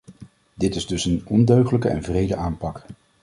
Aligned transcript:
Dit 0.55 0.75
is 0.75 0.87
dus 0.87 1.05
een 1.05 1.21
ondeugdelijke 1.25 1.89
en 1.89 2.01
wrede 2.01 2.35
aanpak. 2.35 2.85